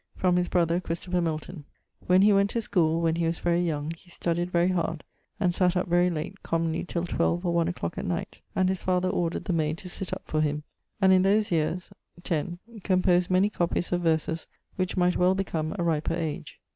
[0.15, 1.63] From his brother, Christopher Milton:
[2.07, 5.03] when he went to schoole, when he was very young, he studied very hard,
[5.39, 8.67] and sate up very late, commonly till 12 or one a clock at night, and
[8.67, 10.63] his father ordered the mayde to sitt up for him,
[10.99, 11.91] and in those yeares
[12.23, 16.59] (10) composed many copies of verses which might well become a riper age.